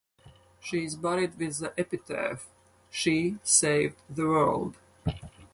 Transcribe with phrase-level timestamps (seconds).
[0.59, 2.49] She is buried with the epitaph,
[2.89, 4.75] She saved the world.